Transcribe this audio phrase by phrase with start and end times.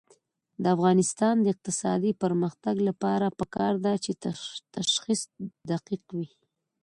[0.63, 4.11] د افغانستان د اقتصادي پرمختګ لپاره پکار ده چې
[4.77, 5.21] تشخیص
[5.71, 6.29] دقیق وي.